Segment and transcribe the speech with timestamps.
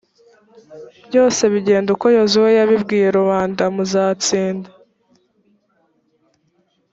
[1.07, 4.69] byose bigenda uko yozuwe yabibwiye rubanda muzatsinda.